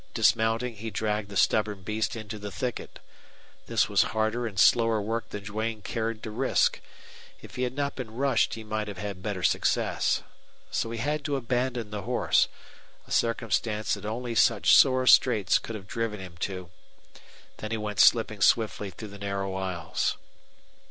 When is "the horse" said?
11.91-12.47